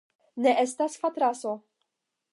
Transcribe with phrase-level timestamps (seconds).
[0.45, 1.55] Ne estas fatraso.